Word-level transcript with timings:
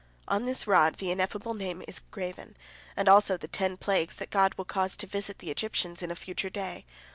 On 0.27 0.45
this 0.47 0.65
rod 0.65 0.95
the 0.95 1.11
Ineffable 1.11 1.53
Name 1.53 1.83
is 1.87 2.01
graven, 2.09 2.57
and 2.97 3.07
also 3.07 3.37
the 3.37 3.47
ten 3.47 3.77
plagues 3.77 4.15
that 4.15 4.31
God 4.31 4.55
will 4.55 4.65
cause 4.65 4.97
to 4.97 5.05
visit 5.05 5.37
the 5.37 5.51
Egyptians 5.51 6.01
in 6.01 6.09
a 6.09 6.15
future 6.15 6.49
day. 6.49 6.85